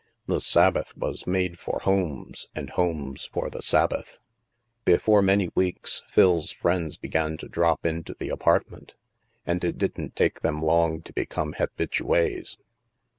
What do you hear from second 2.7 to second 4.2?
homes for the Sabbath.